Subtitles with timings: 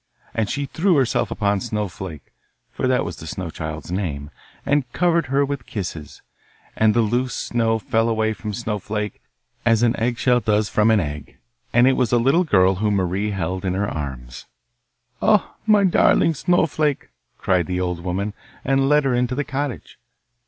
[0.33, 2.33] And she threw herself upon Snowflake
[2.71, 4.31] (for that was the snow child's name)
[4.65, 6.23] and covered her with kisses.
[6.75, 9.21] And the loose snow fell away from Snowflake
[9.63, 11.37] as an egg shell does from an egg,
[11.71, 14.47] and it was a little girl whom Marie held in her arms.
[15.21, 15.53] 'Oh!
[15.67, 18.33] my darling Snowflake!' cried the old woman,
[18.65, 19.99] and led her into the cottage.